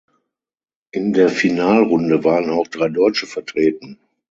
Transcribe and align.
In 0.89 1.13
der 1.13 1.29
Finalrunde 1.29 2.23
waren 2.23 2.49
auch 2.49 2.67
drei 2.69 2.89
Deutsche 2.89 3.27
vertreten. 3.27 3.99